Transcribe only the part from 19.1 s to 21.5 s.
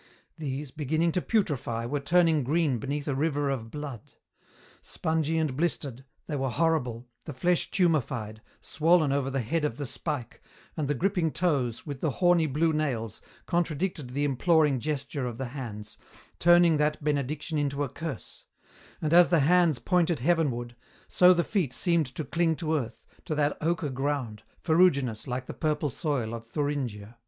as the hands pointed heavenward, so the